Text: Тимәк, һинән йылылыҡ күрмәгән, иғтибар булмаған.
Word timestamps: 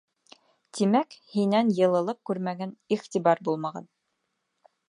Тимәк, 0.77 1.13
һинән 1.33 1.69
йылылыҡ 1.75 2.21
күрмәгән, 2.31 2.75
иғтибар 2.97 3.47
булмаған. 3.51 3.91